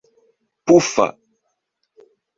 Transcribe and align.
pufa 0.67 1.05